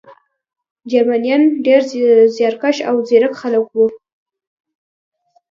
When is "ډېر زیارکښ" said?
1.65-2.77